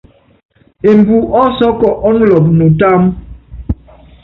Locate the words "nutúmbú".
2.57-3.09